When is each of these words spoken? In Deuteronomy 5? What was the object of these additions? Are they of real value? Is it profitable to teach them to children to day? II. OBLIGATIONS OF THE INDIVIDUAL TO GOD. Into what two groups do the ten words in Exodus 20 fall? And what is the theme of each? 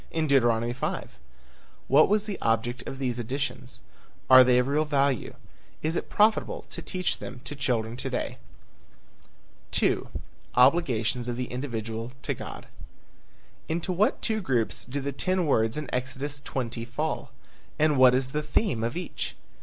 In 0.09 0.25
Deuteronomy 0.25 0.73
5? 0.73 1.19
What 1.87 2.09
was 2.09 2.23
the 2.25 2.39
object 2.41 2.81
of 2.87 2.97
these 2.97 3.19
additions? 3.19 3.83
Are 4.31 4.43
they 4.43 4.57
of 4.57 4.65
real 4.67 4.83
value? 4.83 5.35
Is 5.83 5.95
it 5.95 6.09
profitable 6.09 6.63
to 6.71 6.81
teach 6.81 7.19
them 7.19 7.39
to 7.43 7.55
children 7.55 7.95
to 7.97 8.09
day? 8.09 8.39
II. 9.79 9.99
OBLIGATIONS 10.55 11.27
OF 11.27 11.35
THE 11.37 11.51
INDIVIDUAL 11.51 12.13
TO 12.23 12.33
GOD. 12.33 12.65
Into 13.69 13.93
what 13.93 14.23
two 14.23 14.41
groups 14.41 14.85
do 14.85 15.01
the 15.01 15.11
ten 15.11 15.45
words 15.45 15.77
in 15.77 15.87
Exodus 15.93 16.39
20 16.41 16.83
fall? 16.83 17.31
And 17.77 17.95
what 17.95 18.15
is 18.15 18.31
the 18.31 18.41
theme 18.41 18.83
of 18.83 18.97
each? 18.97 19.35